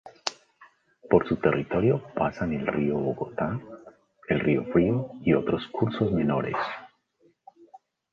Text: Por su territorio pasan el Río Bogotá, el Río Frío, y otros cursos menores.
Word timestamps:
Por 1.11 1.27
su 1.29 1.37
territorio 1.37 2.03
pasan 2.15 2.53
el 2.53 2.65
Río 2.65 2.97
Bogotá, 2.97 3.59
el 4.29 4.39
Río 4.39 4.63
Frío, 4.73 5.11
y 5.23 5.35
otros 5.35 5.67
cursos 5.67 6.11
menores. 6.11 6.55